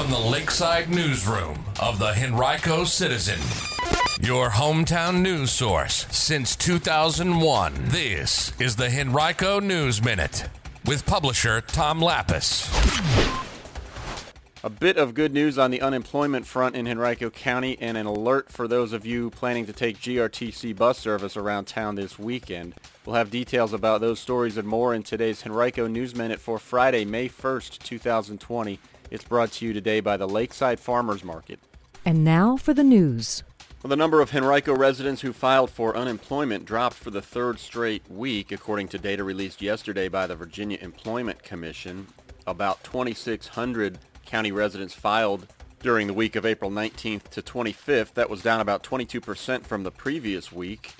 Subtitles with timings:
[0.00, 3.38] from the Lakeside Newsroom of the Henrico Citizen,
[4.18, 7.74] your hometown news source since 2001.
[7.88, 10.48] This is the Henrico News Minute
[10.86, 12.66] with publisher Tom Lappas.
[14.64, 18.50] A bit of good news on the unemployment front in Henrico County and an alert
[18.50, 22.74] for those of you planning to take GRTC bus service around town this weekend.
[23.04, 27.04] We'll have details about those stories and more in today's Henrico News Minute for Friday,
[27.04, 28.78] May 1st, 2020.
[29.10, 31.58] It's brought to you today by the Lakeside Farmers Market.
[32.04, 33.42] And now for the news.
[33.82, 38.08] Well, the number of Henrico residents who filed for unemployment dropped for the third straight
[38.08, 42.06] week, according to data released yesterday by the Virginia Employment Commission.
[42.46, 45.48] About 2,600 county residents filed
[45.82, 48.14] during the week of April 19th to 25th.
[48.14, 50.94] That was down about 22% from the previous week.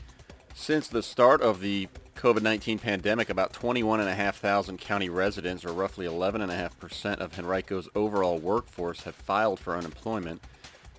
[0.55, 1.89] Since the start of the
[2.21, 9.59] COVID-19 pandemic, about 21,500 county residents, or roughly 11.5% of Henrico's overall workforce, have filed
[9.59, 10.43] for unemployment.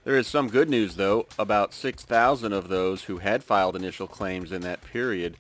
[0.04, 1.28] There is some good news, though.
[1.38, 5.38] About 6,000 of those who had filed initial claims in that period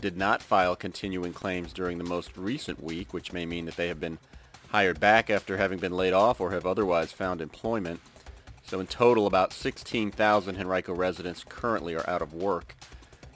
[0.00, 3.88] did not file continuing claims during the most recent week, which may mean that they
[3.88, 4.18] have been
[4.68, 7.98] hired back after having been laid off or have otherwise found employment.
[8.64, 12.76] So in total, about 16,000 Henrico residents currently are out of work.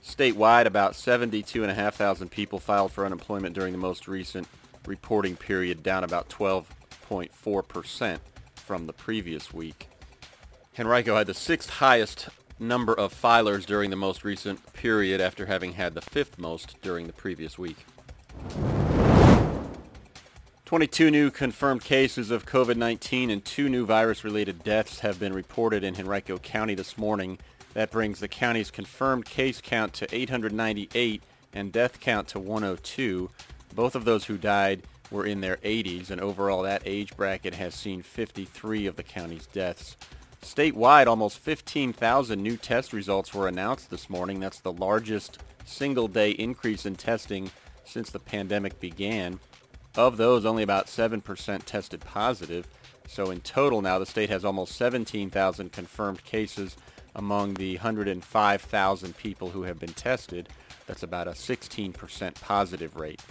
[0.03, 4.47] Statewide, about 72,500 people filed for unemployment during the most recent
[4.85, 8.19] reporting period, down about 12.4%
[8.55, 9.89] from the previous week.
[10.77, 15.73] Henrico had the sixth highest number of filers during the most recent period after having
[15.73, 17.85] had the fifth most during the previous week.
[20.65, 25.95] 22 new confirmed cases of COVID-19 and two new virus-related deaths have been reported in
[25.95, 27.39] Henrico County this morning.
[27.73, 31.21] That brings the county's confirmed case count to 898
[31.53, 33.29] and death count to 102.
[33.75, 37.73] Both of those who died were in their 80s, and overall that age bracket has
[37.73, 39.97] seen 53 of the county's deaths.
[40.41, 44.39] Statewide, almost 15,000 new test results were announced this morning.
[44.39, 47.51] That's the largest single-day increase in testing
[47.85, 49.39] since the pandemic began.
[49.95, 52.67] Of those, only about 7% tested positive.
[53.07, 56.77] So in total now, the state has almost 17,000 confirmed cases
[57.19, 60.47] among the 105,000 people who have been tested.
[60.87, 63.21] That's about a 16% positive rate.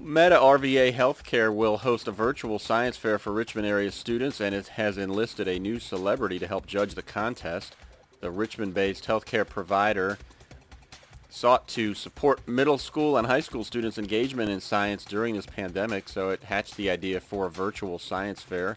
[0.00, 4.96] MEDARVA Healthcare will host a virtual science fair for Richmond area students and it has
[4.96, 7.74] enlisted a new celebrity to help judge the contest.
[8.20, 10.18] The Richmond-based healthcare provider
[11.28, 16.08] sought to support middle school and high school students' engagement in science during this pandemic,
[16.08, 18.76] so it hatched the idea for a virtual science fair.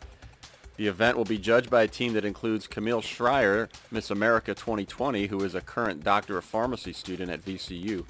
[0.80, 5.28] The event will be judged by a team that includes Camille Schreier, Miss America 2020,
[5.28, 8.06] who is a current Doctor of Pharmacy student at VCU.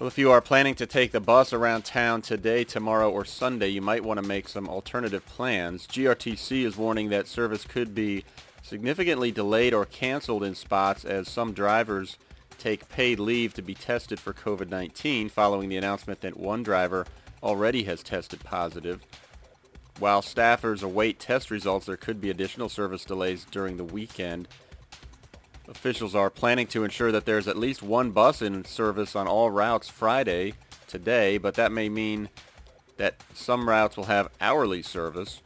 [0.00, 3.68] Well, if you are planning to take the bus around town today, tomorrow, or Sunday,
[3.68, 5.86] you might want to make some alternative plans.
[5.86, 8.24] GRTC is warning that service could be
[8.62, 12.16] significantly delayed or canceled in spots as some drivers
[12.56, 17.04] take paid leave to be tested for COVID-19 following the announcement that one driver
[17.42, 19.02] already has tested positive.
[19.98, 24.48] While staffers await test results, there could be additional service delays during the weekend.
[25.70, 29.52] Officials are planning to ensure that there's at least one bus in service on all
[29.52, 30.54] routes Friday
[30.88, 32.28] today, but that may mean
[32.96, 35.40] that some routes will have hourly service.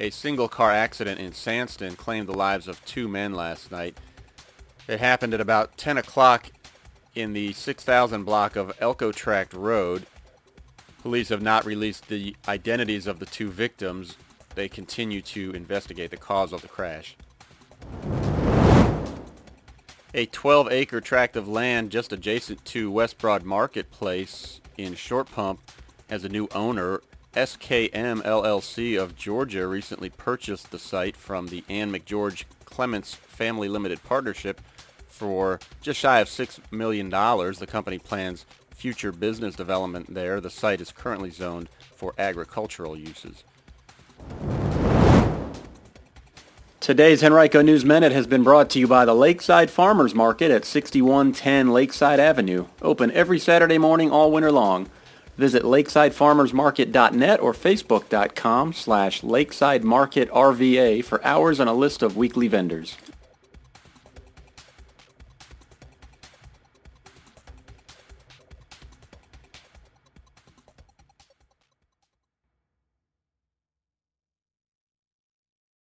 [0.00, 3.96] A single car accident in Sandston claimed the lives of two men last night.
[4.88, 6.50] It happened at about 10 o'clock
[7.14, 10.06] in the 6000 block of Elko Tract Road.
[11.02, 14.16] Police have not released the identities of the two victims.
[14.54, 17.16] They continue to investigate the cause of the crash.
[20.14, 25.60] A 12-acre tract of land just adjacent to West Broad Marketplace in Short Pump
[26.10, 27.00] has a new owner.
[27.34, 34.02] SKM LLC of Georgia recently purchased the site from the Ann McGeorge Clements Family Limited
[34.04, 34.60] Partnership
[35.12, 37.08] for just shy of $6 million.
[37.10, 40.40] The company plans future business development there.
[40.40, 43.44] The site is currently zoned for agricultural uses.
[46.80, 50.64] Today's Henrico News Minute has been brought to you by the Lakeside Farmers Market at
[50.64, 52.66] 6110 Lakeside Avenue.
[52.80, 54.90] Open every Saturday morning all winter long.
[55.36, 62.96] Visit lakesidefarmersmarket.net or facebook.com slash lakesidemarketrva for hours and a list of weekly vendors.